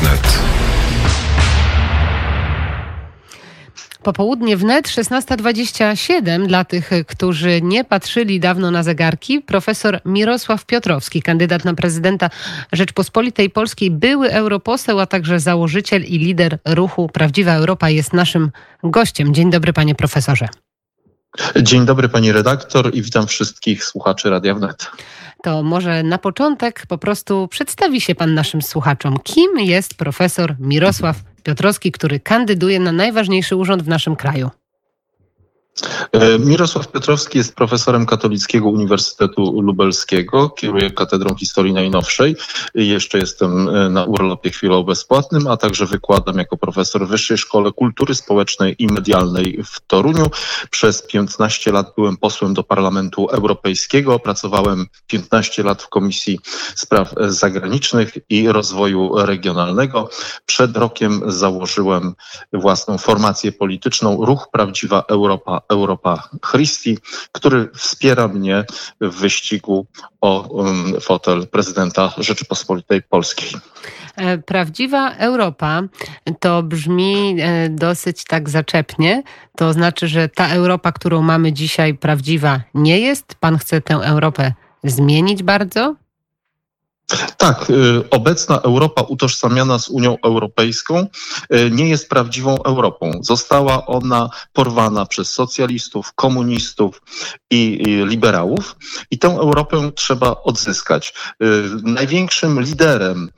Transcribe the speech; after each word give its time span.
wnet. 0.00 0.40
Popołudnie 4.02 4.56
wnet 4.56 4.88
16.27 4.88 6.46
dla 6.46 6.64
tych, 6.64 6.90
którzy 7.06 7.62
nie 7.62 7.84
patrzyli 7.84 8.40
dawno 8.40 8.70
na 8.70 8.82
zegarki. 8.82 9.40
Profesor 9.40 10.00
Mirosław 10.04 10.66
Piotrowski, 10.66 11.22
kandydat 11.22 11.64
na 11.64 11.74
prezydenta 11.74 12.30
Rzeczpospolitej 12.72 13.50
Polskiej, 13.50 13.90
były 13.90 14.30
europoseł, 14.30 15.00
a 15.00 15.06
także 15.06 15.40
założyciel 15.40 16.04
i 16.04 16.18
lider 16.18 16.58
ruchu 16.64 17.08
Prawdziwa 17.08 17.52
Europa 17.52 17.90
jest 17.90 18.12
naszym 18.12 18.50
gościem. 18.82 19.34
Dzień 19.34 19.50
dobry 19.50 19.72
panie 19.72 19.94
profesorze. 19.94 20.48
Dzień 21.56 21.86
dobry 21.86 22.08
pani 22.08 22.32
redaktor 22.32 22.94
i 22.94 23.02
witam 23.02 23.26
wszystkich 23.26 23.84
słuchaczy 23.84 24.30
Radia 24.30 24.54
Wnet. 24.54 24.90
To 25.42 25.62
może 25.62 26.02
na 26.02 26.18
początek 26.18 26.86
po 26.88 26.98
prostu 26.98 27.48
przedstawi 27.48 28.00
się 28.00 28.14
pan 28.14 28.34
naszym 28.34 28.62
słuchaczom. 28.62 29.18
Kim 29.24 29.58
jest 29.58 29.94
profesor 29.94 30.56
Mirosław 30.58 31.16
Piotrowski, 31.42 31.92
który 31.92 32.20
kandyduje 32.20 32.80
na 32.80 32.92
najważniejszy 32.92 33.56
urząd 33.56 33.82
w 33.82 33.88
naszym 33.88 34.16
kraju? 34.16 34.50
E, 36.12 36.38
Mirosław 36.38 36.92
Piotrowski 36.92 37.38
jest 37.38 37.54
profesorem 37.54 38.06
Katolickiego 38.06 38.68
Uniwersytetu 38.68 39.60
Lubelskiego, 39.60 40.50
kieruje 40.50 40.90
Katedrą 40.90 41.34
Historii 41.34 41.72
Najnowszej. 41.72 42.36
Jeszcze 42.74 43.18
jestem 43.18 43.68
e, 43.68 43.88
na 43.88 44.04
urlopie 44.04 44.50
chwilowo 44.50 44.84
bezpłatnym, 44.84 45.46
a 45.46 45.56
także 45.56 45.86
wykładam 45.86 46.38
jako 46.38 46.56
profesor 46.56 47.06
w 47.06 47.10
Wyższej 47.10 47.38
Szkole 47.38 47.72
Kultury 47.72 48.14
Społecznej 48.14 48.76
i 48.78 48.86
Medialnej 48.86 49.62
w 49.64 49.80
Toruniu. 49.86 50.26
Przez 50.70 51.06
15 51.06 51.72
lat 51.72 51.92
byłem 51.96 52.16
posłem 52.16 52.54
do 52.54 52.62
Parlamentu 52.62 53.26
Europejskiego. 53.26 54.18
Pracowałem 54.18 54.86
15 55.06 55.62
lat 55.62 55.82
w 55.82 55.88
Komisji 55.88 56.38
Spraw 56.74 57.14
Zagranicznych 57.28 58.18
i 58.28 58.48
Rozwoju 58.48 59.12
Regionalnego. 59.16 60.08
Przed 60.46 60.76
rokiem 60.76 61.20
założyłem 61.26 62.14
własną 62.52 62.98
formację 62.98 63.52
polityczną 63.52 64.24
Ruch 64.24 64.48
Prawdziwa 64.52 65.04
Europa 65.08 65.59
Europa 65.68 66.28
Christi, 66.50 66.98
który 67.32 67.68
wspiera 67.74 68.28
mnie 68.28 68.64
w 69.00 69.20
wyścigu 69.20 69.86
o 70.20 70.40
um, 70.40 71.00
fotel 71.00 71.46
prezydenta 71.46 72.12
Rzeczypospolitej 72.18 73.02
Polskiej. 73.02 73.50
E, 74.16 74.38
prawdziwa 74.38 75.14
Europa 75.14 75.82
to 76.40 76.62
brzmi 76.62 77.36
e, 77.40 77.68
dosyć 77.68 78.24
tak 78.24 78.48
zaczepnie. 78.50 79.22
To 79.56 79.72
znaczy, 79.72 80.08
że 80.08 80.28
ta 80.28 80.48
Europa, 80.48 80.92
którą 80.92 81.22
mamy 81.22 81.52
dzisiaj, 81.52 81.94
prawdziwa 81.94 82.60
nie 82.74 83.00
jest. 83.00 83.34
Pan 83.34 83.58
chce 83.58 83.80
tę 83.80 83.94
Europę 83.94 84.52
zmienić 84.84 85.42
bardzo? 85.42 85.96
Tak, 87.36 87.70
y, 87.70 88.10
obecna 88.10 88.60
Europa 88.60 89.02
utożsamiana 89.02 89.78
z 89.78 89.88
Unią 89.88 90.16
Europejską 90.24 91.06
y, 91.54 91.70
nie 91.70 91.88
jest 91.88 92.08
prawdziwą 92.08 92.62
Europą. 92.62 93.10
Została 93.20 93.86
ona 93.86 94.30
porwana 94.52 95.06
przez 95.06 95.32
socjalistów, 95.32 96.12
komunistów 96.12 97.02
i 97.50 97.82
liberałów 98.06 98.76
i 99.10 99.18
tę 99.18 99.28
Europę 99.28 99.90
trzeba 99.94 100.42
odzyskać. 100.42 101.14
Y, 101.42 101.46
największym 101.82 102.60
liderem 102.60 103.30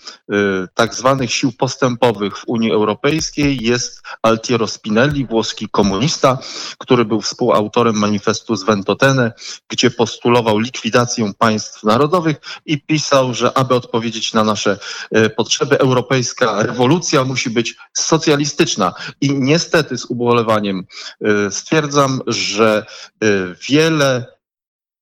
tak 0.75 0.95
zwanych 0.95 1.33
sił 1.33 1.53
postępowych 1.53 2.39
w 2.39 2.45
Unii 2.47 2.73
Europejskiej 2.73 3.59
jest 3.65 4.03
Altiero 4.23 4.67
Spinelli, 4.67 5.27
włoski 5.27 5.69
komunista, 5.69 6.39
który 6.79 7.05
był 7.05 7.21
współautorem 7.21 7.97
manifestu 7.97 8.57
z 8.57 8.65
Ventotene, 8.65 9.33
gdzie 9.69 9.91
postulował 9.91 10.59
likwidację 10.59 11.33
państw 11.39 11.85
narodowych 11.85 12.41
i 12.67 12.81
pisał, 12.81 13.35
że 13.35 13.59
aby 13.63 13.75
odpowiedzieć 13.75 14.33
na 14.33 14.45
nasze 14.45 14.79
e, 15.11 15.31
potrzeby, 15.31 15.79
europejska 15.79 16.63
rewolucja 16.63 17.25
musi 17.25 17.51
być 17.51 17.77
socjalistyczna. 17.93 18.95
I 19.21 19.33
niestety 19.33 19.99
z 19.99 20.05
ubolewaniem 20.05 20.85
e, 21.21 21.51
stwierdzam, 21.51 22.21
że 22.27 22.87
e, 23.23 23.27
wiele 23.69 24.27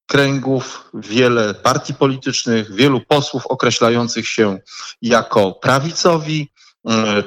kręgów, 0.06 0.90
wiele 0.94 1.54
partii 1.54 1.94
politycznych, 1.94 2.74
wielu 2.74 3.00
posłów 3.00 3.46
określających 3.46 4.28
się 4.28 4.58
jako 5.02 5.52
prawicowi, 5.52 6.50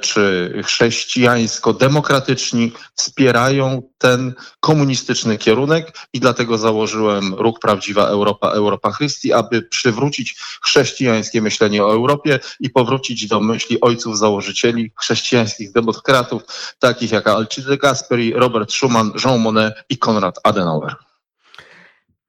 czy 0.02 0.54
chrześcijańsko-demokratyczni 0.66 2.72
wspierają 2.96 3.82
ten 3.98 4.34
komunistyczny 4.60 5.38
kierunek 5.38 5.98
i 6.14 6.20
dlatego 6.20 6.58
założyłem 6.58 7.34
ruch 7.34 7.60
Prawdziwa 7.60 8.08
Europa, 8.08 8.52
Europa 8.52 8.92
Christi, 8.92 9.34
aby 9.34 9.62
przywrócić 9.62 10.36
chrześcijańskie 10.64 11.42
myślenie 11.42 11.84
o 11.84 11.94
Europie 11.94 12.40
i 12.60 12.70
powrócić 12.70 13.28
do 13.28 13.40
myśli 13.40 13.82
ojców 13.82 14.18
założycieli 14.18 14.92
chrześcijańskich 15.00 15.72
demokratów, 15.72 16.44
takich 16.80 17.12
jak 17.12 17.28
Alcide 17.28 17.78
Gasperi, 17.78 18.34
Robert 18.34 18.74
Schuman, 18.74 19.12
Jean 19.26 19.40
Monnet 19.40 19.74
i 19.90 19.98
Konrad 19.98 20.40
Adenauer. 20.44 20.96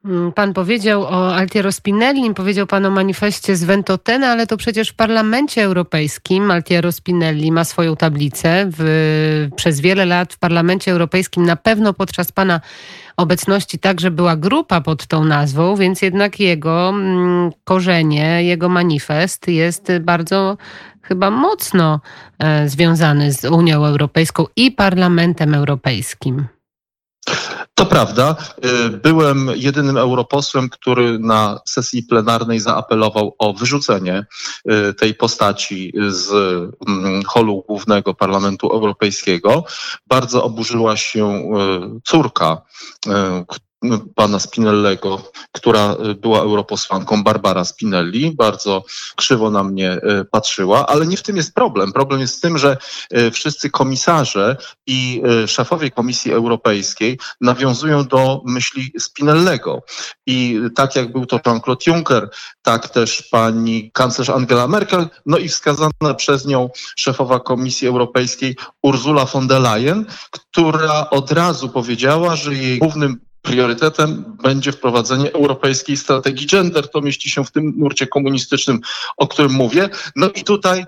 Mm, 0.05 0.33
pan 0.33 0.53
powiedział 0.53 1.03
o 1.03 1.35
Altiero 1.37 1.73
Spinelli, 1.73 2.35
powiedział 2.35 2.67
Pan 2.67 2.87
o 2.87 2.91
manifestie 2.91 3.57
z 3.57 3.65
Ventotene, 3.65 4.29
ale 4.29 4.47
to 4.47 4.57
przecież 4.57 4.89
w 4.89 4.95
Parlamencie 4.95 5.65
Europejskim 5.65 6.51
Altiero 6.51 6.93
Spinelli 6.93 7.53
ma 7.53 7.65
swoją 7.65 7.97
tablicę. 7.97 8.71
W, 8.79 9.49
przez 9.57 9.81
wiele 9.81 10.05
lat 10.05 10.35
w 10.35 10.39
Parlamencie 10.39 10.93
Europejskim 10.93 11.47
na 11.47 11.57
pewno 11.57 11.95
podczas 11.95 12.33
Pana 12.33 12.61
obecności 13.17 13.79
także 13.79 14.11
była 14.11 14.37
grupa 14.37 14.81
pod 14.81 15.07
tą 15.07 15.25
nazwą, 15.25 15.77
więc 15.77 16.03
jednak 16.03 16.41
jego 16.41 16.89
mm, 16.89 17.51
korzenie, 17.65 18.45
jego 18.45 18.69
manifest 18.69 19.49
jest 19.49 19.93
bardzo 20.01 20.57
chyba 21.03 21.31
mocno 21.31 22.01
e, 22.39 22.69
związany 22.69 23.33
z 23.33 23.45
Unią 23.45 23.85
Europejską 23.85 24.47
i 24.57 24.73
Parlamentem 24.73 25.55
Europejskim. 25.55 26.47
To 27.85 27.91
prawda. 27.91 28.37
Y, 28.65 28.89
byłem 28.91 29.51
jedynym 29.55 29.97
europosłem, 29.97 30.69
który 30.69 31.19
na 31.19 31.61
sesji 31.65 32.03
plenarnej 32.03 32.61
zaapelował 32.61 33.35
o 33.39 33.53
wyrzucenie 33.53 34.27
y, 34.91 34.95
tej 34.95 35.15
postaci 35.15 35.93
z 36.09 36.31
mm, 36.89 37.23
holu 37.23 37.65
głównego 37.69 38.15
Parlamentu 38.15 38.73
Europejskiego. 38.73 39.65
Bardzo 40.07 40.45
oburzyła 40.45 40.97
się 40.97 41.27
y, 41.97 42.01
córka, 42.05 42.63
pana 44.15 44.39
Spinellego, 44.39 45.23
która 45.53 45.97
y, 46.11 46.15
była 46.15 46.39
europosłanką, 46.39 47.25
Barbara 47.25 47.65
Spinelli, 47.65 48.31
bardzo 48.31 48.85
krzywo 49.17 49.51
na 49.51 49.65
mnie 49.65 49.93
y, 49.93 50.25
patrzyła, 50.25 50.87
ale 50.87 51.07
nie 51.07 51.17
w 51.17 51.23
tym 51.23 51.37
jest 51.37 51.55
problem. 51.55 51.93
Problem 51.93 52.21
jest 52.21 52.39
w 52.39 52.41
tym, 52.41 52.59
że 52.59 52.77
y, 53.13 53.31
wszyscy 53.31 53.71
komisarze 53.71 54.57
i 54.87 55.23
szefowie 55.47 55.91
Komisji 55.91 56.33
Europejskiej 56.33 57.19
nawiązują 57.41 58.05
do 58.05 58.43
myśli 58.45 58.93
Spinellego. 58.99 59.83
I 60.27 60.61
tak 60.75 60.97
jak 60.97 61.13
był 61.13 61.27
to 61.27 61.41
Jean-Claude 61.47 61.87
Juncker, 61.87 62.31
tak 62.63 62.89
też 62.89 63.23
pani 63.23 63.91
kanclerz 63.93 64.31
Angela 64.31 64.69
Merkel, 64.69 65.09
no 65.27 65.39
i 65.39 65.49
wskazana 65.49 66.15
przez 66.17 66.47
nią 66.47 66.71
szefowa 66.97 67.41
Komisji 67.41 67.89
Europejskiej 67.89 68.57
Ursula 68.83 69.25
von 69.25 69.47
der 69.47 69.61
Leyen, 69.61 70.07
która 70.31 71.11
od 71.11 71.33
razu 71.33 71.69
powiedziała, 71.69 72.37
że 72.37 72.55
jej 72.55 72.79
głównym 72.79 73.21
priorytetem 73.45 74.37
będzie 74.43 74.73
wprowadzenie 74.73 75.33
europejskiej 75.33 75.97
strategii 75.97 76.47
gender. 76.47 76.91
To 76.91 77.01
mieści 77.01 77.31
się 77.31 77.45
w 77.45 77.51
tym 77.51 77.73
nurcie 77.77 78.07
komunistycznym, 78.07 78.81
o 79.17 79.29
którym 79.29 79.53
mówię. 79.53 79.89
No 80.17 80.31
i 80.31 80.45
tutaj 80.45 80.81
y, 80.81 80.85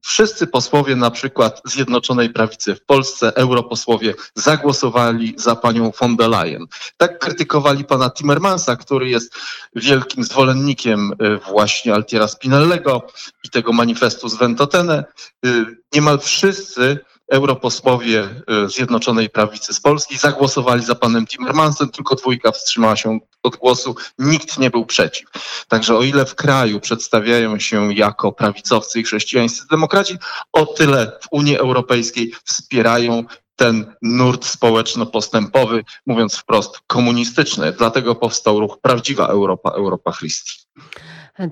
wszyscy 0.00 0.46
posłowie, 0.46 0.96
na 0.96 1.10
przykład 1.10 1.62
Zjednoczonej 1.64 2.30
Prawicy 2.30 2.74
w 2.74 2.84
Polsce, 2.84 3.36
europosłowie, 3.36 4.14
zagłosowali 4.34 5.34
za 5.36 5.56
panią 5.56 5.92
von 6.00 6.16
der 6.16 6.30
Leyen. 6.30 6.66
Tak 6.96 7.18
krytykowali 7.18 7.84
pana 7.84 8.10
Timmermansa, 8.10 8.76
który 8.76 9.08
jest 9.08 9.34
wielkim 9.76 10.24
zwolennikiem 10.24 11.12
y, 11.12 11.38
właśnie 11.50 11.94
Altiera 11.94 12.28
Spinellego 12.28 13.06
i 13.44 13.50
tego 13.50 13.72
manifestu 13.72 14.28
z 14.28 14.38
Ventotene. 14.38 15.04
Y, 15.46 15.66
niemal 15.94 16.18
wszyscy 16.18 16.98
europosłowie 17.30 18.20
e, 18.22 18.68
Zjednoczonej 18.68 19.30
Prawicy 19.30 19.74
z 19.74 19.80
Polski 19.80 20.18
zagłosowali 20.18 20.84
za 20.84 20.94
panem 20.94 21.26
Timmermansem, 21.26 21.88
tylko 21.88 22.14
dwójka 22.14 22.52
wstrzymała 22.52 22.96
się 22.96 23.18
od 23.42 23.56
głosu, 23.56 23.96
nikt 24.18 24.58
nie 24.58 24.70
był 24.70 24.86
przeciw. 24.86 25.30
Także 25.68 25.96
o 25.96 26.02
ile 26.02 26.26
w 26.26 26.34
kraju 26.34 26.80
przedstawiają 26.80 27.58
się 27.58 27.94
jako 27.94 28.32
prawicowcy 28.32 29.00
i 29.00 29.04
chrześcijańscy 29.04 29.66
demokraci, 29.70 30.18
o 30.52 30.66
tyle 30.66 31.12
w 31.22 31.26
Unii 31.30 31.56
Europejskiej 31.56 32.32
wspierają 32.44 33.24
ten 33.56 33.94
nurt 34.02 34.44
społeczno-postępowy, 34.44 35.84
mówiąc 36.06 36.36
wprost 36.36 36.80
komunistyczny. 36.86 37.72
Dlatego 37.72 38.14
powstał 38.14 38.60
ruch 38.60 38.78
Prawdziwa 38.82 39.26
Europa, 39.26 39.70
Europa 39.70 40.12
Christi. 40.12 40.52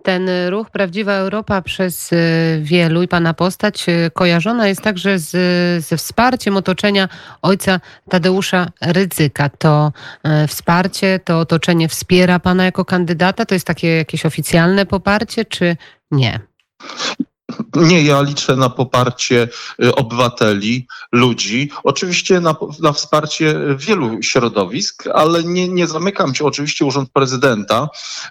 Ten 0.03 0.31
ruch 0.49 0.71
Prawdziwa 0.71 1.13
Europa 1.13 1.63
przez 1.63 2.13
y, 2.13 2.61
wielu 2.63 3.03
i 3.03 3.09
Pana 3.09 3.35
postać 3.35 3.89
y, 3.89 4.11
kojarzona 4.15 4.69
jest 4.69 4.83
także 4.83 5.19
z, 5.19 5.31
ze 5.85 5.97
wsparciem 5.97 6.57
otoczenia 6.57 7.09
ojca 7.43 7.81
Tadeusza 8.11 8.67
Rydzyka. 8.81 9.49
To 9.49 9.93
y, 10.45 10.47
wsparcie, 10.47 11.21
to 11.25 11.41
otoczenie 11.41 11.89
wspiera 11.89 12.39
Pana 12.39 12.65
jako 12.65 12.85
kandydata? 12.85 13.47
To 13.47 13.55
jest 13.55 13.67
takie 13.67 13.97
jakieś 13.97 14.27
oficjalne 14.27 14.87
poparcie, 14.87 15.45
czy 15.45 15.77
nie? 16.11 16.41
Nie, 17.77 18.03
ja 18.03 18.23
liczę 18.23 18.57
na 18.57 18.69
poparcie 18.69 19.49
y, 19.85 19.95
obywateli, 19.95 20.87
ludzi, 21.13 21.71
oczywiście 21.85 22.41
na, 22.41 22.57
na 22.81 22.93
wsparcie 22.93 23.55
wielu 23.77 24.23
środowisk, 24.23 25.05
ale 25.15 25.45
nie, 25.45 25.69
nie 25.69 25.87
zamykam 25.87 26.35
się. 26.35 26.45
Oczywiście 26.45 26.85
Urząd 26.85 27.11
Prezydenta 27.11 27.89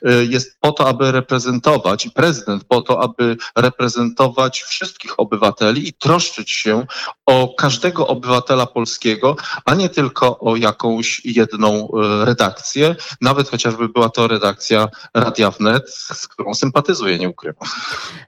y, 0.08 0.26
jest 0.30 0.60
po 0.60 0.72
to, 0.72 0.88
aby 0.88 1.12
reprezentować, 1.12 2.06
i 2.06 2.12
prezydent 2.12 2.64
po 2.64 2.82
to, 2.82 3.04
aby 3.04 3.38
reprezentować 3.56 4.62
wszystkich 4.62 5.20
obywateli 5.20 5.88
i 5.88 5.94
troszczyć 5.94 6.52
się 6.52 6.86
o 7.26 7.56
każdego 7.58 8.08
obywatela 8.08 8.66
polskiego, 8.66 9.36
a 9.66 9.76
nie 9.76 9.90
tylko 9.90 10.40
o 10.40 10.56
jakąś 10.56 11.22
jedną 11.26 11.88
y, 11.88 12.26
redakcję, 12.26 12.96
nawet 13.22 13.50
chociażby 13.50 13.90
była 13.90 14.10
to 14.10 14.28
redakcja 14.28 14.88
Radia 15.14 15.52
Wnet, 15.52 15.90
z 15.90 16.28
którą 16.28 16.54
sympatyzuję, 16.54 17.20
nie 17.20 17.30
ukrywam. 17.30 17.70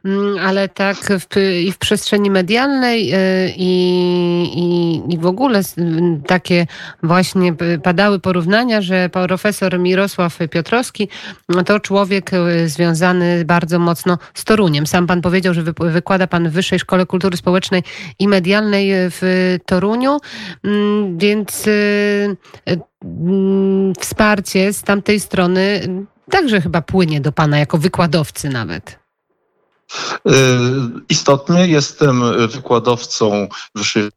Mm, 0.06 0.38
ale 0.48 0.70
tak 0.80 0.98
w, 0.98 1.38
i 1.64 1.72
w 1.72 1.78
przestrzeni 1.78 2.32
medialnej 2.32 3.14
y, 3.14 3.18
i, 3.58 3.72
i, 4.56 5.02
i 5.14 5.18
w 5.18 5.26
ogóle 5.26 5.62
takie 6.28 6.68
właśnie 7.04 7.54
padały 7.84 8.20
porównania, 8.20 8.82
że 8.82 9.10
profesor 9.10 9.80
Mirosław 9.80 10.38
Piotrowski 10.52 11.10
to 11.66 11.80
człowiek 11.80 12.32
y, 12.34 12.70
związany 12.70 13.46
bardzo 13.46 13.80
mocno 13.80 14.18
z 14.34 14.44
Toruniem. 14.44 14.88
Sam 14.88 15.08
pan 15.08 15.22
powiedział, 15.22 15.54
że 15.54 15.64
wykłada 15.80 16.28
pan 16.28 16.50
w 16.50 16.52
Wyższej 16.52 16.80
Szkole 16.80 17.06
Kultury 17.06 17.38
Społecznej 17.38 17.84
i 18.20 18.28
Medialnej 18.28 18.90
w 18.92 19.58
Toruniu, 19.66 20.18
mm, 20.64 21.18
więc 21.18 21.66
mm, 23.04 23.94
wsparcie 24.00 24.74
z 24.74 24.84
tamtej 24.84 25.20
strony 25.20 25.82
także 26.32 26.62
chyba 26.62 26.82
płynie 26.82 27.22
do 27.22 27.32
pana 27.32 27.60
jako 27.60 27.78
wykładowcy 27.78 28.50
nawet. 28.50 29.09
Y, 30.28 30.32
istotnie 31.10 31.68
jestem 31.68 32.48
wykładowcą 32.48 33.48
Wyższej 33.76 34.12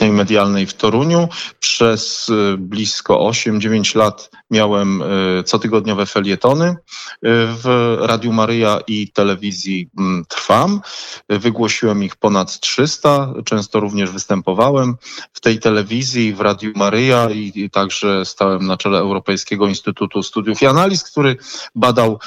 medialnej 0.00 0.66
w 0.66 0.74
Toruniu. 0.74 1.28
Przez 1.60 2.28
y, 2.28 2.56
blisko 2.58 3.30
8-9 3.30 3.96
lat 3.96 4.30
miałem 4.50 5.02
y, 5.02 5.44
cotygodniowe 5.46 6.06
felietony 6.06 6.76
w 7.22 7.96
Radiu 8.00 8.32
Maryja 8.32 8.80
i 8.86 9.08
telewizji 9.12 9.90
mm, 9.98 10.24
Trwam. 10.28 10.80
Wygłosiłem 11.28 12.04
ich 12.04 12.16
ponad 12.16 12.60
300, 12.60 13.32
często 13.44 13.80
również 13.80 14.10
występowałem 14.10 14.96
w 15.32 15.40
tej 15.40 15.58
telewizji, 15.58 16.34
w 16.34 16.40
Radiu 16.40 16.72
Maryja 16.76 17.30
i 17.30 17.70
także 17.70 18.24
stałem 18.24 18.66
na 18.66 18.76
czele 18.76 18.98
Europejskiego 18.98 19.66
Instytutu 19.66 20.22
Studiów 20.22 20.62
i 20.62 20.66
Analiz, 20.66 21.04
który 21.04 21.36
badał 21.74 22.18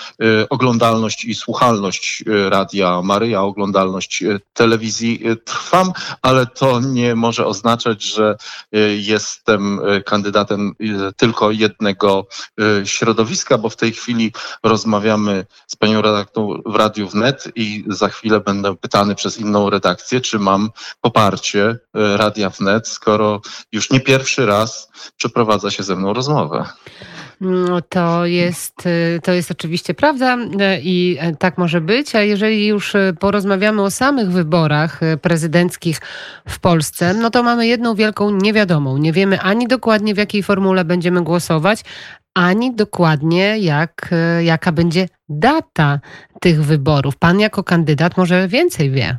oglądalność 0.50 1.26
i 1.26 1.36
słuchalność 1.36 2.24
Radia 2.50 3.02
Maryja, 3.02 3.42
oglądalność 3.42 4.24
telewizji 4.54 5.24
Trwam, 5.46 5.92
ale 6.22 6.46
to 6.46 6.80
nie 6.80 7.16
może 7.16 7.46
oznaczać, 7.46 8.04
że 8.04 8.36
jestem 8.98 9.80
kandydatem 10.06 10.76
tylko 11.18 11.52
jednego 11.52 12.11
środowiska, 12.86 13.58
bo 13.58 13.70
w 13.70 13.76
tej 13.76 13.92
chwili 13.94 14.34
rozmawiamy 14.64 15.46
z 15.68 15.76
panią 15.76 16.02
redaktorą 16.02 16.62
w 16.66 16.76
Radiu 16.76 17.10
Wnet 17.10 17.48
i 17.56 17.84
za 17.88 18.10
chwilę 18.10 18.40
będę 18.40 18.76
pytany 18.76 19.16
przez 19.16 19.38
inną 19.38 19.70
redakcję, 19.70 20.22
czy 20.22 20.40
mam 20.40 20.70
poparcie 21.02 21.78
Radia 21.94 22.50
Wnet, 22.50 22.88
skoro 22.88 23.42
już 23.72 23.92
nie 23.92 24.00
pierwszy 24.00 24.46
raz 24.46 24.90
przeprowadza 25.18 25.72
się 25.72 25.84
ze 25.84 25.96
mną 25.96 26.14
rozmowę. 26.14 26.66
No, 27.42 27.82
to 27.82 28.26
jest, 28.26 28.86
y, 28.86 29.20
to 29.24 29.32
jest 29.32 29.52
oczywiście 29.52 29.94
prawda 29.94 30.38
y, 30.38 30.82
i 30.84 31.18
y, 31.34 31.36
tak 31.38 31.58
może 31.58 31.82
być, 31.82 32.16
a 32.16 32.22
jeżeli 32.22 32.68
już 32.68 32.94
porozmawiamy 33.20 33.82
o 33.82 33.92
samych 33.92 34.32
wyborach 34.32 35.00
prezydenckich 35.22 36.02
w 36.48 36.60
Polsce, 36.60 37.14
no 37.14 37.30
to 37.30 37.44
mamy 37.44 37.68
jedną 37.68 37.96
wielką 37.96 38.32
niewiadomą. 38.32 38.98
Nie 38.98 39.14
wiemy 39.14 39.42
ani 39.42 39.68
dokładnie 39.68 40.14
w 40.14 40.18
jakiej 40.18 40.44
formule 40.44 40.86
będziemy 40.86 41.24
głosować, 41.24 41.84
ani 42.34 42.76
dokładnie 42.76 43.58
jak, 43.58 44.10
jaka 44.42 44.72
będzie 44.72 45.08
data 45.30 46.00
tych 46.42 46.64
wyborów. 46.64 47.18
Pan 47.18 47.40
jako 47.40 47.64
kandydat 47.64 48.18
może 48.18 48.48
więcej 48.48 48.92
wie. 48.92 49.18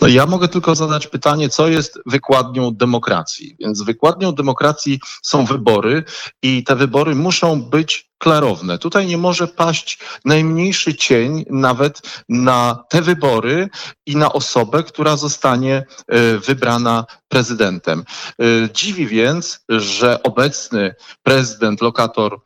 No 0.00 0.08
ja 0.08 0.26
mogę 0.26 0.48
tylko 0.48 0.74
zadać 0.74 1.06
pytanie, 1.06 1.48
co 1.48 1.68
jest 1.68 1.98
wykładnią 2.06 2.70
demokracji. 2.74 3.56
Więc 3.58 3.82
wykładnią 3.82 4.32
demokracji 4.32 5.00
są 5.22 5.44
wybory 5.44 6.04
i 6.42 6.64
te 6.64 6.76
wybory 6.76 7.14
muszą 7.14 7.62
być 7.62 8.10
klarowne. 8.18 8.78
Tutaj 8.78 9.06
nie 9.06 9.18
może 9.18 9.48
paść 9.48 9.98
najmniejszy 10.24 10.94
cień 10.94 11.44
nawet 11.50 12.02
na 12.28 12.84
te 12.88 13.02
wybory 13.02 13.68
i 14.06 14.16
na 14.16 14.32
osobę, 14.32 14.82
która 14.82 15.16
zostanie 15.16 15.86
e, 16.08 16.38
wybrana 16.38 17.04
prezydentem. 17.28 18.04
E, 18.40 18.44
dziwi 18.72 19.06
więc, 19.06 19.64
że 19.68 20.22
obecny 20.22 20.94
prezydent, 21.22 21.80
lokator 21.80 22.40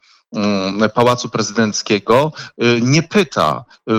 Pałacu 0.95 1.29
Prezydenckiego 1.29 2.33
y, 2.63 2.81
nie 2.83 3.03
pyta, 3.03 3.65
y, 3.91 3.93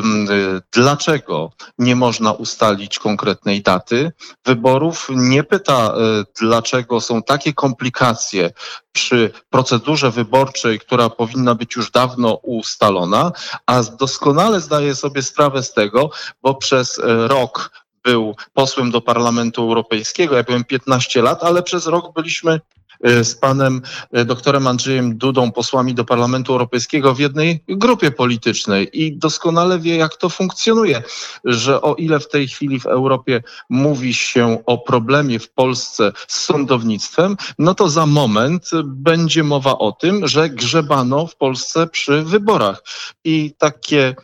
dlaczego 0.72 1.52
nie 1.78 1.96
można 1.96 2.32
ustalić 2.32 3.00
konkretnej 3.00 3.62
daty 3.62 4.12
wyborów, 4.46 5.08
nie 5.10 5.44
pyta, 5.44 5.94
y, 6.22 6.26
dlaczego 6.42 7.02
są 7.02 7.24
takie 7.24 7.54
komplikacje 7.54 8.52
przy 8.92 9.32
procedurze 9.50 10.12
wyborczej, 10.12 10.80
która 10.80 11.10
powinna 11.10 11.56
być 11.56 11.76
już 11.76 11.92
dawno 11.92 12.34
ustalona, 12.34 13.32
a 13.66 13.84
doskonale 13.84 14.62
zdaje 14.62 14.96
sobie 14.96 15.22
sprawę 15.22 15.64
z 15.64 15.74
tego, 15.74 16.10
bo 16.42 16.56
przez 16.56 17.02
rok 17.28 17.72
był 18.04 18.36
posłem 18.54 18.92
do 18.92 19.02
Parlamentu 19.02 19.62
Europejskiego. 19.62 20.36
Ja 20.36 20.44
byłem 20.44 20.64
15 20.64 21.22
lat, 21.22 21.44
ale 21.44 21.64
przez 21.64 21.88
rok 21.88 22.14
byliśmy 22.14 22.60
z 23.03 23.36
panem 23.36 23.81
e, 24.12 24.25
doktorem 24.25 24.68
Andrzejem 24.68 25.18
Dudą, 25.18 25.51
posłami 25.51 25.94
do 25.94 26.06
Parlamentu 26.06 26.51
Europejskiego 26.51 27.15
w 27.15 27.19
jednej 27.19 27.63
grupie 27.68 28.12
politycznej 28.12 28.89
i 28.94 29.18
doskonale 29.18 29.80
wie, 29.80 29.95
jak 29.95 30.15
to 30.15 30.30
funkcjonuje, 30.30 31.03
że 31.44 31.81
o 31.81 31.95
ile 31.95 32.19
w 32.19 32.30
tej 32.30 32.47
chwili 32.47 32.80
w 32.80 32.86
Europie 32.86 33.44
mówi 33.69 34.13
się 34.13 34.57
o 34.65 34.77
problemie 34.77 35.39
w 35.39 35.50
Polsce 35.50 36.12
z 36.27 36.39
sądownictwem, 36.39 37.38
no 37.59 37.74
to 37.74 37.89
za 37.89 38.06
moment 38.06 38.69
będzie 38.83 39.44
mowa 39.44 39.77
o 39.77 39.91
tym, 39.91 40.27
że 40.27 40.50
grzebano 40.50 41.27
w 41.27 41.36
Polsce 41.36 41.88
przy 41.88 42.24
wyborach. 42.24 42.83
I 43.24 43.53
takie 43.57 44.15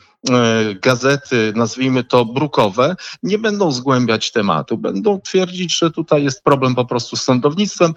gazety, 0.81 1.53
nazwijmy 1.55 2.03
to 2.03 2.25
brukowe, 2.25 2.95
nie 3.23 3.37
będą 3.37 3.71
zgłębiać 3.71 4.31
tematu. 4.31 4.77
Będą 4.77 5.21
twierdzić, 5.21 5.77
że 5.77 5.91
tutaj 5.91 6.23
jest 6.23 6.43
problem 6.43 6.75
po 6.75 6.85
prostu 6.85 7.15
z 7.15 7.23
sądownictwem, 7.23 7.93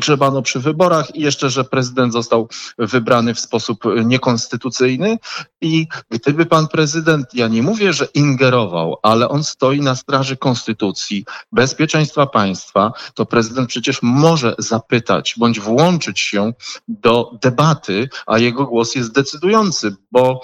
grzebano 0.00 0.42
przy 0.42 0.60
wyborach 0.60 1.16
i 1.16 1.20
jeszcze, 1.20 1.50
że 1.50 1.64
prezydent 1.64 2.12
został 2.12 2.48
wybrany 2.78 3.34
w 3.34 3.40
sposób 3.40 3.84
niekonstytucyjny. 4.04 5.18
I 5.60 5.86
gdyby 6.10 6.46
pan 6.46 6.68
prezydent, 6.68 7.34
ja 7.34 7.48
nie 7.48 7.62
mówię, 7.62 7.92
że 7.92 8.08
ingerował, 8.14 8.96
ale 9.02 9.28
on 9.28 9.44
stoi 9.44 9.80
na 9.80 9.96
straży 9.96 10.36
konstytucji, 10.36 11.24
bezpieczeństwa 11.52 12.26
państwa, 12.26 12.92
to 13.14 13.26
prezydent 13.26 13.68
przecież 13.68 13.98
może 14.02 14.54
zapytać 14.58 15.34
bądź 15.38 15.60
włączyć 15.60 16.20
się 16.20 16.52
do 16.88 17.30
debaty, 17.42 18.08
a 18.26 18.38
jego 18.38 18.66
głos 18.66 18.94
jest 18.94 19.12
decydujący, 19.12 19.96
bo 20.12 20.42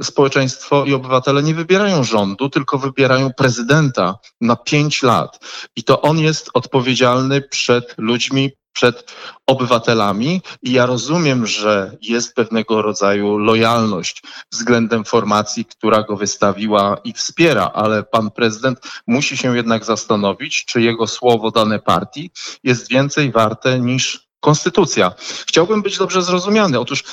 y, 0.00 0.04
społeczeństwo 0.04 0.84
i 0.84 0.94
obywatele 0.94 1.42
nie 1.42 1.54
wybierają 1.54 2.04
rządu, 2.04 2.48
tylko 2.48 2.78
wybierają 2.78 3.32
prezydenta 3.32 4.18
na 4.40 4.56
pięć 4.56 5.02
lat. 5.02 5.38
I 5.76 5.84
to 5.84 6.00
on 6.00 6.18
jest 6.18 6.50
odpowiedzialny 6.54 7.42
przed 7.42 7.94
ludźmi, 7.98 8.50
przed 8.72 9.12
obywatelami 9.46 10.40
i 10.62 10.72
ja 10.72 10.86
rozumiem, 10.86 11.46
że 11.46 11.96
jest 12.02 12.34
pewnego 12.34 12.82
rodzaju 12.82 13.38
lojalność 13.38 14.22
względem 14.52 15.04
formacji, 15.04 15.64
która 15.64 16.02
go 16.02 16.16
wystawiła 16.16 16.96
i 17.04 17.12
wspiera, 17.12 17.70
ale 17.74 18.02
pan 18.02 18.30
prezydent 18.30 18.78
musi 19.06 19.36
się 19.36 19.56
jednak 19.56 19.84
zastanowić, 19.84 20.64
czy 20.64 20.82
jego 20.82 21.06
słowo 21.06 21.50
dane 21.50 21.78
partii 21.78 22.30
jest 22.64 22.88
więcej 22.88 23.32
warte 23.32 23.80
niż 23.80 24.31
konstytucja. 24.42 25.12
Chciałbym 25.46 25.82
być 25.82 25.98
dobrze 25.98 26.22
zrozumiany. 26.22 26.80
Otóż 26.80 27.04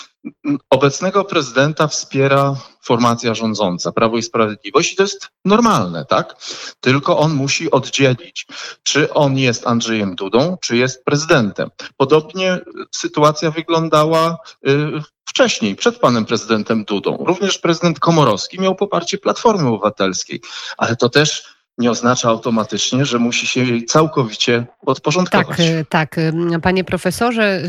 obecnego 0.69 1.25
prezydenta 1.25 1.87
wspiera 1.87 2.55
formacja 2.83 3.35
rządząca, 3.35 3.91
Prawo 3.91 4.17
i 4.17 4.23
Sprawiedliwość 4.23 4.93
i 4.93 4.95
to 4.95 5.03
jest 5.03 5.29
normalne, 5.45 6.05
tak? 6.05 6.35
Tylko 6.79 7.17
on 7.17 7.33
musi 7.33 7.71
oddzielić, 7.71 8.47
czy 8.83 9.13
on 9.13 9.37
jest 9.37 9.67
Andrzejem 9.67 10.15
Dudą, 10.15 10.57
czy 10.61 10.77
jest 10.77 11.05
prezydentem. 11.05 11.69
Podobnie 11.97 12.59
sytuacja 12.95 13.51
wyglądała 13.51 14.37
y, 14.67 15.01
wcześniej, 15.25 15.75
przed 15.75 15.99
panem 15.99 16.25
prezydentem 16.25 16.83
Dudą. 16.83 17.17
Również 17.27 17.57
prezydent 17.57 17.99
Komorowski 17.99 18.61
miał 18.61 18.75
poparcie 18.75 19.17
Platformy 19.17 19.69
Obywatelskiej, 19.69 20.41
ale 20.77 20.95
to 20.95 21.09
też 21.09 21.58
nie 21.79 21.91
oznacza 21.91 22.29
automatycznie, 22.29 23.05
że 23.05 23.19
musi 23.19 23.47
się 23.47 23.63
jej 23.63 23.85
całkowicie 23.85 24.65
podporządkować. 24.85 25.57
Tak, 25.57 25.65
tak. 25.89 26.15
Panie 26.61 26.83
profesorze, 26.83 27.61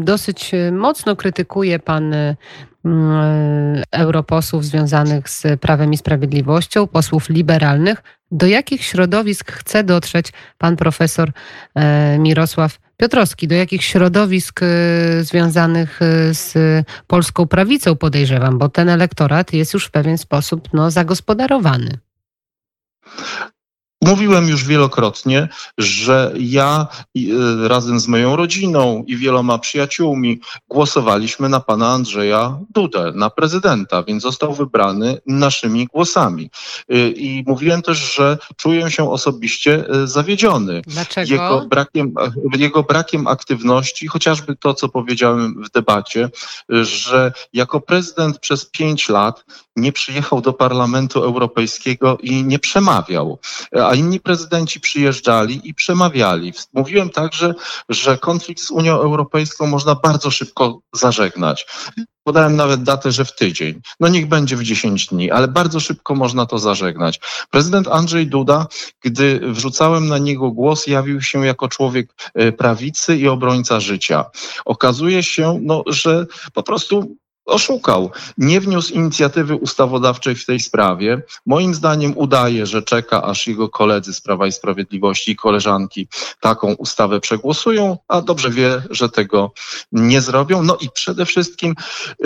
dosyć 0.00 0.52
mocno 0.72 1.16
krytykuje 1.16 1.78
pan 1.78 2.14
europosłów 3.90 4.64
związanych 4.64 5.28
z 5.28 5.60
Prawem 5.60 5.92
i 5.92 5.96
Sprawiedliwością, 5.96 6.86
posłów 6.86 7.28
liberalnych. 7.28 8.02
Do 8.30 8.46
jakich 8.46 8.84
środowisk 8.84 9.52
chce 9.52 9.84
dotrzeć 9.84 10.32
pan 10.58 10.76
profesor 10.76 11.32
Mirosław 12.18 12.78
Piotrowski? 12.96 13.48
Do 13.48 13.54
jakich 13.54 13.84
środowisk 13.84 14.60
związanych 15.20 16.00
z 16.32 16.54
polską 17.06 17.46
prawicą 17.46 17.96
podejrzewam, 17.96 18.58
bo 18.58 18.68
ten 18.68 18.88
elektorat 18.88 19.52
jest 19.52 19.74
już 19.74 19.86
w 19.86 19.90
pewien 19.90 20.18
sposób 20.18 20.68
no, 20.72 20.90
zagospodarowany. 20.90 21.98
Mówiłem 24.04 24.48
już 24.48 24.64
wielokrotnie, 24.64 25.48
że 25.78 26.32
ja 26.38 26.86
e, 27.16 27.68
razem 27.68 28.00
z 28.00 28.08
moją 28.08 28.36
rodziną 28.36 29.04
i 29.06 29.16
wieloma 29.16 29.58
przyjaciółmi 29.58 30.40
głosowaliśmy 30.68 31.48
na 31.48 31.60
pana 31.60 31.88
Andrzeja 31.88 32.58
Dudę, 32.70 33.12
na 33.14 33.30
prezydenta, 33.30 34.02
więc 34.02 34.22
został 34.22 34.54
wybrany 34.54 35.18
naszymi 35.26 35.86
głosami. 35.86 36.50
E, 36.88 37.08
I 37.08 37.44
mówiłem 37.46 37.82
też, 37.82 38.14
że 38.14 38.38
czuję 38.56 38.90
się 38.90 39.10
osobiście 39.10 39.84
e, 39.88 40.06
zawiedziony. 40.06 40.82
Dlaczego? 40.86 41.32
Jego 41.32 41.66
brakiem, 41.70 42.14
jego 42.56 42.82
brakiem 42.82 43.26
aktywności, 43.26 44.06
chociażby 44.06 44.56
to, 44.56 44.74
co 44.74 44.88
powiedziałem 44.88 45.62
w 45.64 45.70
debacie, 45.70 46.30
że 46.68 47.32
jako 47.52 47.80
prezydent 47.80 48.38
przez 48.38 48.66
pięć 48.66 49.08
lat 49.08 49.44
nie 49.80 49.92
przyjechał 49.92 50.40
do 50.40 50.52
Parlamentu 50.52 51.22
Europejskiego 51.22 52.18
i 52.22 52.44
nie 52.44 52.58
przemawiał 52.58 53.38
a 53.84 53.94
inni 53.94 54.20
prezydenci 54.20 54.80
przyjeżdżali 54.80 55.60
i 55.64 55.74
przemawiali. 55.74 56.52
Mówiłem 56.72 57.10
także, 57.10 57.54
że 57.88 58.18
konflikt 58.18 58.62
z 58.62 58.70
Unią 58.70 58.94
Europejską 58.94 59.66
można 59.66 59.94
bardzo 59.94 60.30
szybko 60.30 60.80
zażegnać. 60.92 61.66
Podałem 62.24 62.56
nawet 62.56 62.82
datę, 62.82 63.12
że 63.12 63.24
w 63.24 63.34
tydzień. 63.34 63.80
No 64.00 64.08
niech 64.08 64.28
będzie 64.28 64.56
w 64.56 64.62
10 64.62 65.06
dni, 65.06 65.30
ale 65.30 65.48
bardzo 65.48 65.80
szybko 65.80 66.14
można 66.14 66.46
to 66.46 66.58
zażegnać. 66.58 67.20
Prezydent 67.50 67.88
Andrzej 67.88 68.26
Duda, 68.26 68.66
gdy 69.02 69.40
wrzucałem 69.42 70.08
na 70.08 70.18
niego 70.18 70.50
głos, 70.50 70.86
jawił 70.86 71.22
się 71.22 71.46
jako 71.46 71.68
człowiek 71.68 72.14
e, 72.34 72.52
prawicy 72.52 73.16
i 73.16 73.28
obrońca 73.28 73.80
życia. 73.80 74.24
Okazuje 74.64 75.22
się, 75.22 75.58
no, 75.62 75.82
że 75.86 76.26
po 76.52 76.62
prostu 76.62 77.16
oszukał. 77.50 78.10
Nie 78.38 78.60
wniósł 78.60 78.94
inicjatywy 78.94 79.54
ustawodawczej 79.54 80.34
w 80.34 80.46
tej 80.46 80.60
sprawie. 80.60 81.22
Moim 81.46 81.74
zdaniem 81.74 82.18
udaje, 82.18 82.66
że 82.66 82.82
czeka, 82.82 83.22
aż 83.22 83.46
jego 83.46 83.68
koledzy 83.68 84.14
z 84.14 84.20
Prawa 84.20 84.46
i 84.46 84.52
Sprawiedliwości 84.52 85.30
i 85.30 85.36
koleżanki 85.36 86.08
taką 86.40 86.74
ustawę 86.74 87.20
przegłosują, 87.20 87.98
a 88.08 88.20
dobrze 88.20 88.50
wie, 88.50 88.82
że 88.90 89.08
tego 89.08 89.52
nie 89.92 90.20
zrobią. 90.20 90.62
No 90.62 90.76
i 90.80 90.88
przede 90.94 91.26
wszystkim 91.26 91.74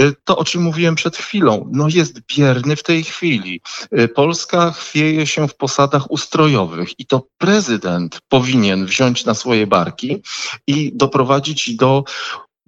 y, 0.01 0.13
to, 0.25 0.39
o 0.39 0.45
czym 0.45 0.63
mówiłem 0.63 0.95
przed 0.95 1.17
chwilą, 1.17 1.71
no 1.73 1.89
jest 1.89 2.21
bierny 2.37 2.77
w 2.77 2.83
tej 2.83 3.05
chwili. 3.05 3.61
Y, 3.99 4.09
Polska 4.09 4.71
chwieje 4.71 5.27
się 5.27 5.49
w 5.49 5.57
posadach 5.57 6.11
ustrojowych 6.11 7.01
i 7.01 7.07
to 7.07 7.27
prezydent 7.39 8.21
powinien 8.29 8.87
wziąć 8.87 9.25
na 9.25 9.35
swoje 9.35 9.67
barki 9.67 10.23
i 10.67 10.93
doprowadzić 10.95 11.77
do 11.77 12.05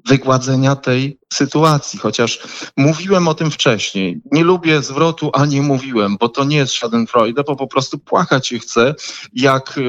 wygładzenia 0.07 0.77
tej 0.77 1.19
sytuacji, 1.33 1.99
chociaż 1.99 2.39
mówiłem 2.77 3.29
o 3.29 3.35
tym 3.35 3.51
wcześniej. 3.51 4.21
Nie 4.33 4.45
lubię 4.45 4.83
zwrotu, 4.83 5.31
a 5.33 5.47
nie 5.47 5.63
mówiłem, 5.63 6.17
bo 6.21 6.29
to 6.29 6.45
nie 6.45 6.57
jest 6.57 6.73
Schadenfreude, 6.73 7.45
bo 7.45 7.57
po 7.57 7.67
prostu 7.67 7.99
płakać 7.99 8.49
się 8.49 8.59
chcę, 8.59 8.95
jak 9.33 9.79
e, 9.79 9.83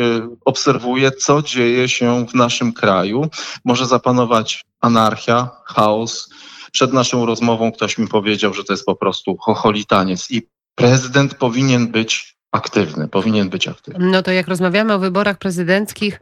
obserwuję, 0.45 1.11
co 1.11 1.41
dzieje 1.41 1.89
się 1.89 2.25
w 2.25 2.35
naszym 2.35 2.73
kraju. 2.73 3.29
Może 3.65 3.85
zapanować 3.85 4.65
anarchia, 4.81 5.49
chaos. 5.65 6.29
Przed 6.71 6.93
naszą 6.93 7.25
rozmową 7.25 7.71
ktoś 7.71 7.97
mi 7.97 8.07
powiedział, 8.07 8.53
że 8.53 8.63
to 8.63 8.73
jest 8.73 8.85
po 8.85 8.95
prostu 8.95 9.37
chocholitaniec 9.37 10.31
i 10.31 10.47
prezydent 10.75 11.35
powinien 11.35 11.87
być 11.87 12.36
aktywny, 12.57 13.07
powinien 13.07 13.49
być 13.49 13.67
aktywny. 13.67 14.09
No 14.11 14.23
to 14.23 14.31
jak 14.31 14.47
rozmawiamy 14.47 14.93
o 14.93 14.99
wyborach 14.99 15.37
prezydenckich, 15.37 16.19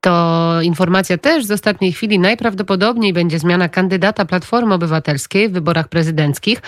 to 0.00 0.58
informacja 0.62 1.18
też 1.18 1.44
z 1.44 1.50
ostatniej 1.50 1.92
chwili 1.92 2.18
najprawdopodobniej 2.18 3.12
będzie 3.12 3.38
zmiana 3.38 3.68
kandydata 3.68 4.24
Platformy 4.24 4.74
Obywatelskiej 4.74 5.48
w 5.48 5.52
wyborach 5.52 5.88
prezydenckich. 5.88 6.62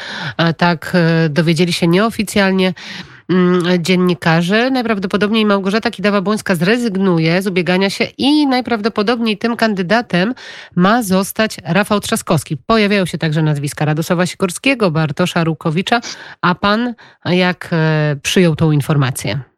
Tak 0.57 0.93
e, 0.95 1.29
dowiedzieli 1.29 1.73
się 1.73 1.87
nieoficjalnie 1.87 2.75
mm, 3.31 3.85
dziennikarze. 3.85 4.71
Najprawdopodobniej 4.71 5.47
Małgorzata 5.47 5.91
Kidawa-Błońska 5.91 6.55
zrezygnuje 6.55 7.43
z 7.43 7.47
ubiegania 7.47 7.91
się 7.91 8.05
i 8.19 8.47
najprawdopodobniej 8.47 9.39
tym 9.39 9.57
kandydatem 9.57 10.35
ma 10.77 11.03
zostać 11.03 11.57
Rafał 11.65 12.01
Trzaskowski. 12.01 12.57
Pojawiają 12.57 13.07
się 13.07 13.19
także 13.19 13.43
nazwiska 13.43 13.85
Radosława 13.85 14.27
Sikorskiego, 14.27 14.91
Bartosza 14.91 15.45
Rukowicza. 15.45 16.01
A 16.43 16.55
pan 16.55 16.95
jak 17.25 17.69
e, 17.73 18.17
przyjął 18.23 18.57
tą 18.57 18.73
informację? 18.73 19.50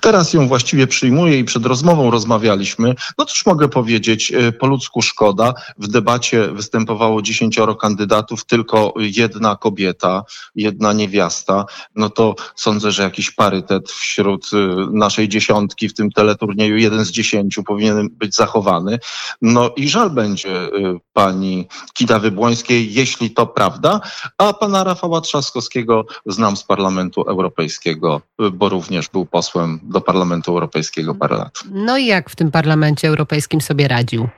Teraz 0.00 0.32
ją 0.32 0.48
właściwie 0.48 0.86
przyjmuję 0.86 1.38
i 1.38 1.44
przed 1.44 1.66
rozmową 1.66 2.10
rozmawialiśmy. 2.10 2.94
No 3.18 3.24
cóż 3.24 3.46
mogę 3.46 3.68
powiedzieć, 3.68 4.32
e, 4.32 4.52
po 4.52 4.66
ludzku 4.66 5.02
szkoda. 5.02 5.54
W 5.78 5.88
debacie 5.88 6.48
występowało 6.48 7.22
dziesięcioro 7.22 7.74
kandydatów, 7.74 8.44
tylko 8.44 8.94
jedna 8.96 9.56
kobieta, 9.56 10.24
jedna 10.54 10.92
niewiasta. 10.92 11.64
No 11.96 12.10
to 12.10 12.34
sądzę, 12.54 12.92
że 12.92 13.02
jakiś 13.02 13.30
parytet 13.30 13.90
wśród 13.90 14.50
e, 14.52 14.56
naszej 14.92 15.28
dziesiątki 15.28 15.88
w 15.88 15.94
tym 15.94 16.10
teleturnieju, 16.10 16.76
jeden 16.76 17.04
z 17.04 17.10
dziesięciu 17.10 17.62
powinien 17.62 18.08
być 18.08 18.34
zachowany. 18.34 18.98
No 19.42 19.70
i 19.76 19.88
żal 19.88 20.10
będzie 20.10 20.56
e, 20.56 20.70
pani 21.12 21.68
Kidawy 21.94 22.30
Błońskiej, 22.30 22.94
jeśli 22.94 23.30
to 23.30 23.46
prawda, 23.46 24.00
a 24.38 24.52
pana 24.52 24.84
Rafała 24.84 25.20
Trzaskowskiego 25.20 26.06
znam 26.26 26.56
z 26.56 26.64
Parlamentu 26.64 27.22
Europejskiego, 27.22 28.20
bo 28.52 28.68
również 28.68 29.08
był 29.08 29.26
posłem 29.26 29.73
do 29.82 30.00
Parlamentu 30.00 30.50
Europejskiego 30.50 31.14
parę 31.14 31.36
lat. 31.36 31.58
No 31.70 31.98
i 31.98 32.06
jak 32.06 32.30
w 32.30 32.36
tym 32.36 32.50
Parlamencie 32.50 33.08
Europejskim 33.08 33.60
sobie 33.60 33.88
radził? 33.88 34.28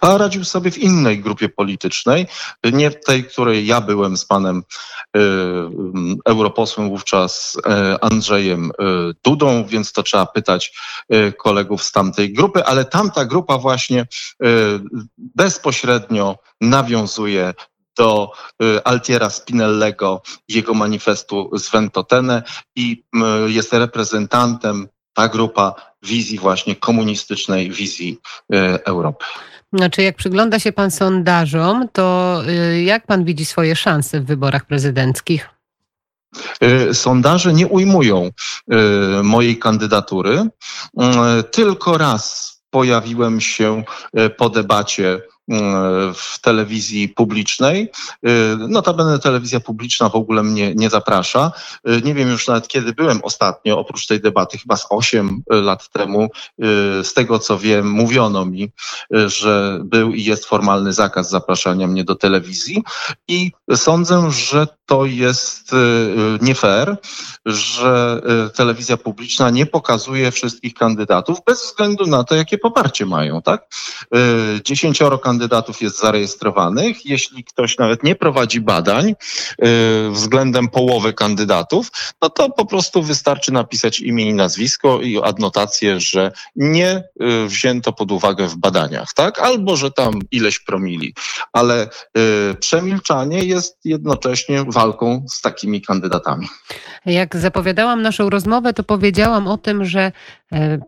a 0.00 0.18
radził 0.18 0.44
sobie 0.44 0.70
w 0.70 0.78
innej 0.78 1.20
grupie 1.20 1.48
politycznej, 1.48 2.26
nie 2.64 2.90
w 2.90 3.04
tej, 3.04 3.24
której 3.24 3.66
ja 3.66 3.80
byłem 3.80 4.16
z 4.16 4.24
panem 4.24 4.62
y, 5.16 5.20
europosłem 6.24 6.88
wówczas 6.88 7.56
y, 7.56 7.60
Andrzejem 8.00 8.70
y, 8.70 8.72
Dudą, 9.24 9.64
więc 9.64 9.92
to 9.92 10.02
trzeba 10.02 10.26
pytać 10.26 10.76
y, 11.14 11.32
kolegów 11.32 11.82
z 11.82 11.92
tamtej 11.92 12.32
grupy, 12.32 12.64
ale 12.64 12.84
tamta 12.84 13.24
grupa 13.24 13.58
właśnie 13.58 14.00
y, 14.00 14.06
bezpośrednio 15.18 16.38
nawiązuje 16.60 17.54
do 17.96 18.32
y, 18.62 18.84
Altiera 18.84 19.30
Spinellego, 19.30 20.22
jego 20.48 20.74
manifestu 20.74 21.58
z 21.58 21.70
Ventotene 21.70 22.42
i 22.76 23.04
jest 23.46 23.72
reprezentantem 23.72 24.88
ta 25.14 25.28
grupa 25.28 25.74
wizji 26.02 26.38
właśnie 26.38 26.76
komunistycznej 26.76 27.70
wizji 27.70 28.18
y, 28.54 28.84
Europy. 28.84 29.24
Znaczy, 29.72 30.02
jak 30.02 30.16
przygląda 30.16 30.58
się 30.58 30.72
pan 30.72 30.90
sondażom, 30.90 31.88
to 31.92 32.40
y, 32.48 32.82
jak 32.82 33.06
pan 33.06 33.24
widzi 33.24 33.44
swoje 33.44 33.76
szanse 33.76 34.20
w 34.20 34.26
wyborach 34.26 34.66
prezydenckich? 34.66 35.50
Sondaże 36.92 37.52
nie 37.52 37.66
ujmują 37.66 38.30
mojej 39.22 39.58
kandydatury. 39.58 40.48
Tylko 41.50 41.98
raz 41.98 42.54
pojawiłem 42.70 43.40
się 43.40 43.84
po 44.36 44.48
debacie 44.48 45.22
w 46.14 46.40
telewizji 46.40 47.08
publicznej. 47.08 47.90
Notabene 48.68 49.18
telewizja 49.18 49.60
publiczna 49.60 50.08
w 50.08 50.14
ogóle 50.14 50.42
mnie 50.42 50.74
nie 50.74 50.90
zaprasza. 50.90 51.52
Nie 52.04 52.14
wiem 52.14 52.28
już 52.28 52.48
nawet 52.48 52.68
kiedy 52.68 52.92
byłem 52.92 53.20
ostatnio, 53.22 53.78
oprócz 53.78 54.06
tej 54.06 54.20
debaty, 54.20 54.58
chyba 54.58 54.76
z 54.76 54.86
8 54.90 55.42
lat 55.50 55.88
temu. 55.88 56.28
Z 57.02 57.14
tego 57.14 57.38
co 57.38 57.58
wiem, 57.58 57.90
mówiono 57.90 58.44
mi, 58.44 58.70
że 59.26 59.80
był 59.84 60.12
i 60.12 60.24
jest 60.24 60.44
formalny 60.44 60.92
zakaz 60.92 61.30
zapraszania 61.30 61.86
mnie 61.86 62.04
do 62.04 62.14
telewizji 62.14 62.82
i 63.28 63.52
sądzę, 63.74 64.30
że 64.30 64.66
to 64.86 65.04
jest 65.04 65.70
nie 66.40 66.54
fair, 66.54 66.96
że 67.46 68.22
telewizja 68.54 68.96
publiczna 68.96 69.50
nie 69.50 69.66
pokazuje 69.66 70.30
wszystkich 70.30 70.74
kandydatów 70.74 71.38
bez 71.46 71.62
względu 71.62 72.06
na 72.06 72.24
to, 72.24 72.34
jakie 72.34 72.58
poparcie 72.58 73.06
mają, 73.06 73.42
tak? 73.42 73.66
Dziesięcioro 74.64 75.18
kandydatów 75.18 75.33
kandydatów 75.34 75.82
jest 75.82 76.00
zarejestrowanych. 76.00 77.06
Jeśli 77.06 77.44
ktoś 77.44 77.78
nawet 77.78 78.02
nie 78.02 78.14
prowadzi 78.14 78.60
badań 78.60 79.10
y, 79.10 79.14
względem 80.10 80.68
połowy 80.68 81.12
kandydatów, 81.12 81.90
no 82.22 82.30
to 82.30 82.50
po 82.50 82.66
prostu 82.66 83.02
wystarczy 83.02 83.52
napisać 83.52 84.00
imię 84.00 84.24
i 84.24 84.34
nazwisko 84.34 85.00
i 85.00 85.22
adnotację, 85.22 86.00
że 86.00 86.32
nie 86.56 86.96
y, 86.96 87.46
wzięto 87.46 87.92
pod 87.92 88.12
uwagę 88.12 88.48
w 88.48 88.56
badaniach, 88.56 89.12
tak? 89.14 89.38
Albo, 89.38 89.76
że 89.76 89.90
tam 89.90 90.12
ileś 90.30 90.60
promili. 90.60 91.14
Ale 91.52 91.88
y, 92.18 92.54
przemilczanie 92.54 93.44
jest 93.44 93.78
jednocześnie 93.84 94.64
walką 94.68 95.26
z 95.28 95.40
takimi 95.40 95.82
kandydatami. 95.82 96.48
Jak 97.06 97.36
zapowiadałam 97.36 98.02
naszą 98.02 98.30
rozmowę, 98.30 98.72
to 98.72 98.84
powiedziałam 98.84 99.46
o 99.46 99.58
tym, 99.58 99.84
że 99.84 100.12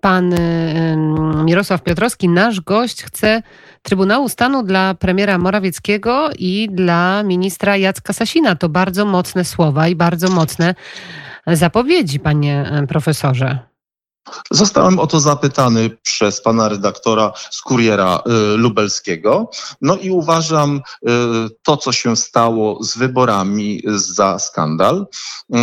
pan 0.01 0.33
e, 0.33 0.97
Mirosław 1.45 1.83
Piotrowski, 1.83 2.29
nasz 2.29 2.61
gość, 2.61 3.03
chce 3.03 3.43
Trybunału 3.83 4.29
Stanu 4.29 4.63
dla 4.63 4.95
premiera 4.95 5.39
Morawieckiego 5.39 6.31
i 6.39 6.69
dla 6.73 7.23
ministra 7.23 7.77
Jacka 7.77 8.13
Sasina. 8.13 8.57
To 8.57 8.69
bardzo 8.69 9.05
mocne 9.05 9.45
słowa 9.45 9.89
i 9.89 9.97
bardzo 9.97 10.29
mocne 10.31 10.75
zapowiedzi, 11.47 12.21
panie 12.21 12.71
e, 12.71 12.87
profesorze. 12.87 13.75
Zostałem 14.50 14.99
o 14.99 15.06
to 15.06 15.21
zapytany 15.21 15.90
przez 16.02 16.40
pana 16.40 16.68
redaktora 16.68 17.33
z 17.50 17.61
kuriera 17.61 18.23
y, 18.54 18.56
lubelskiego. 18.56 19.50
No 19.80 19.97
i 19.97 20.11
uważam 20.11 20.76
y, 20.76 21.11
to, 21.62 21.76
co 21.76 21.92
się 21.92 22.16
stało 22.16 22.85
z 22.85 22.99
wyborami 22.99 23.83
za 23.95 24.38
skandal. 24.38 24.97
Y, 24.97 25.56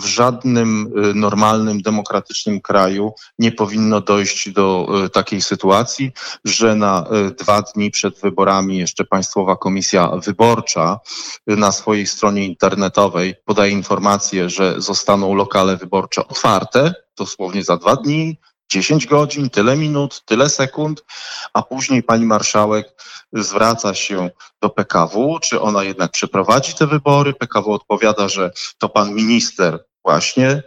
w 0.00 0.04
żadnym 0.04 0.92
normalnym, 1.14 1.82
demokratycznym 1.82 2.60
kraju 2.60 3.12
nie 3.38 3.52
powinno 3.52 4.00
dojść 4.00 4.50
do 4.50 4.88
takiej 5.12 5.42
sytuacji, 5.42 6.12
że 6.44 6.74
na 6.74 7.04
dwa 7.38 7.62
dni 7.62 7.90
przed 7.90 8.20
wyborami 8.20 8.78
jeszcze 8.78 9.04
Państwowa 9.04 9.56
Komisja 9.56 10.10
Wyborcza 10.24 11.00
na 11.46 11.72
swojej 11.72 12.06
stronie 12.06 12.46
internetowej 12.46 13.34
podaje 13.44 13.72
informację, 13.72 14.50
że 14.50 14.74
zostaną 14.80 15.34
lokale 15.34 15.76
wyborcze 15.76 16.28
otwarte 16.28 16.94
dosłownie 17.18 17.64
za 17.64 17.76
dwa 17.76 17.96
dni, 17.96 18.38
10 18.70 19.06
godzin, 19.06 19.50
tyle 19.50 19.76
minut, 19.76 20.22
tyle 20.24 20.48
sekund, 20.48 21.04
a 21.52 21.62
później 21.62 22.02
pani 22.02 22.26
marszałek 22.26 23.02
zwraca 23.32 23.94
się 23.94 24.30
do 24.62 24.70
PKW, 24.70 25.38
czy 25.42 25.60
ona 25.60 25.84
jednak 25.84 26.10
przeprowadzi 26.10 26.74
te 26.74 26.86
wybory. 26.86 27.34
PKW 27.34 27.72
odpowiada, 27.72 28.28
że 28.28 28.50
to 28.78 28.88
pan 28.88 29.14
minister 29.14 29.84
właśnie 30.04 30.62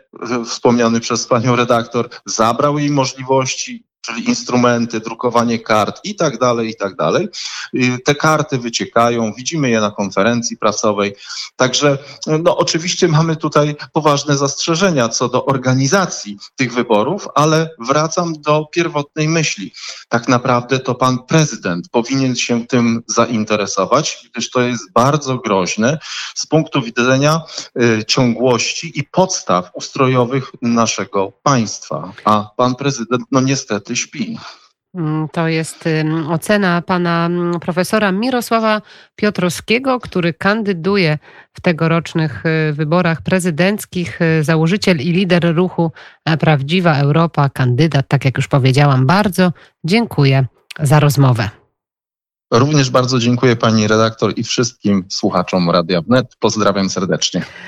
wspomniany 0.45 0.99
przez 0.99 1.27
panią 1.27 1.55
redaktor 1.55 2.09
zabrał 2.25 2.79
jej 2.79 2.89
możliwości 2.89 3.90
czyli 4.01 4.29
instrumenty, 4.29 4.99
drukowanie 4.99 5.59
kart 5.59 5.99
i 6.03 6.15
tak 6.15 6.37
dalej, 6.37 6.69
i 6.69 6.75
tak 6.75 6.95
dalej. 6.95 7.29
Te 8.05 8.15
karty 8.15 8.57
wyciekają, 8.57 9.33
widzimy 9.33 9.69
je 9.69 9.81
na 9.81 9.91
konferencji 9.91 10.57
prasowej. 10.57 11.15
Także 11.55 11.97
no, 12.27 12.57
oczywiście 12.57 13.07
mamy 13.07 13.35
tutaj 13.35 13.75
poważne 13.93 14.37
zastrzeżenia 14.37 15.09
co 15.09 15.29
do 15.29 15.45
organizacji 15.45 16.37
tych 16.55 16.73
wyborów, 16.73 17.27
ale 17.35 17.69
wracam 17.79 18.33
do 18.33 18.65
pierwotnej 18.71 19.27
myśli. 19.27 19.73
Tak 20.09 20.27
naprawdę 20.27 20.79
to 20.79 20.95
pan 20.95 21.19
prezydent 21.23 21.89
powinien 21.89 22.35
się 22.35 22.67
tym 22.67 23.03
zainteresować, 23.07 24.29
gdyż 24.31 24.49
to 24.49 24.61
jest 24.61 24.91
bardzo 24.93 25.37
groźne 25.37 25.99
z 26.35 26.45
punktu 26.45 26.81
widzenia 26.81 27.41
y, 27.81 28.05
ciągłości 28.05 28.99
i 28.99 29.03
podstaw 29.03 29.71
ustrojowych 29.73 30.51
naszego 30.61 31.31
państwa. 31.43 32.13
A 32.25 32.49
pan 32.57 32.75
prezydent, 32.75 33.23
no 33.31 33.41
niestety, 33.41 33.90
śpi. 33.95 34.37
Mm, 34.95 35.27
to 35.31 35.47
jest 35.47 35.89
ocena 36.29 36.81
pana 36.81 37.25
mm, 37.25 37.59
profesora 37.59 38.11
Mirosława 38.11 38.81
Piotrowskiego, 39.15 39.99
który 39.99 40.33
kandyduje 40.33 41.17
w 41.53 41.61
tegorocznych 41.61 42.43
y, 42.45 42.73
wyborach 42.73 43.21
prezydenckich. 43.21 44.21
Y, 44.21 44.43
założyciel 44.43 44.97
i 44.97 45.11
lider 45.11 45.55
ruchu 45.55 45.91
e, 46.25 46.37
Prawdziwa 46.37 46.95
Europa, 46.97 47.49
kandydat, 47.49 48.05
tak 48.07 48.25
jak 48.25 48.37
już 48.37 48.47
powiedziałam. 48.47 49.05
Bardzo 49.05 49.51
dziękuję 49.83 50.45
za 50.79 50.99
rozmowę. 50.99 51.49
Również 52.51 52.89
bardzo 52.89 53.19
dziękuję 53.19 53.55
pani 53.55 53.87
redaktor 53.87 54.33
i 54.35 54.43
wszystkim 54.43 55.05
słuchaczom 55.09 55.69
Radia 55.69 56.01
Wnet. 56.01 56.35
Pozdrawiam 56.39 56.89
serdecznie. 56.89 57.45